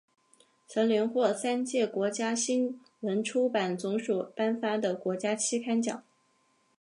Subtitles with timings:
[0.65, 6.03] 曾连获三届国家新闻出版总署颁发的国家期刊奖。